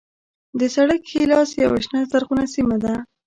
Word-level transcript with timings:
د 0.59 0.61
سړک 0.75 1.01
ښی 1.09 1.21
لاس 1.31 1.49
یوه 1.63 1.79
شنه 1.85 2.01
زرغونه 2.11 2.45
سیمه 2.55 2.77
ده. 2.83 2.93